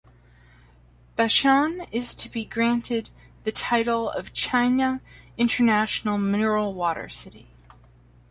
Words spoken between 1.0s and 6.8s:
Baishan is to be granted the title of China International Mineral